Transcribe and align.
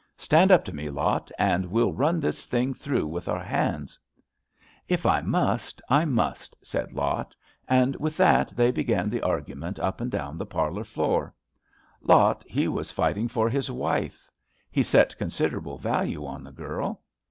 Stand 0.17 0.51
up 0.51 0.65
to 0.65 0.73
me. 0.75 0.89
Lot, 0.89 1.29
and 1.37 1.67
we'll 1.67 1.93
run 1.93 2.19
THE 2.19 2.31
SHADOW 2.31 2.31
OF 2.31 2.33
HIS 2.33 2.45
HAND 2.45 2.53
41 2.53 2.69
this 2.71 2.79
thing 2.79 2.83
through 2.99 3.07
with 3.07 3.27
our 3.27 3.43
hands/ 3.43 3.99
* 4.45 4.87
If 4.95 5.05
I 5.05 5.21
must^ 5.21 5.79
I 5.89 6.05
must/ 6.05 6.57
said 6.63 6.91
Lot, 6.91 7.35
and 7.67 7.95
with 7.97 8.17
that 8.17 8.47
they 8.55 8.71
began 8.71 9.11
the 9.11 9.21
argument 9.21 9.77
up 9.77 10.01
and 10.01 10.09
down 10.09 10.39
the 10.39 10.47
parlour 10.47 10.85
floor. 10.85 11.35
Lot 12.01 12.43
he 12.49 12.67
was 12.67 12.89
fighting 12.89 13.27
for 13.27 13.47
his 13.47 13.69
wife. 13.69 14.27
He 14.71 14.81
set 14.81 15.15
considerable 15.19 15.77
value 15.77 16.25
on 16.25 16.43
the 16.45 16.51
girl. 16.51 17.03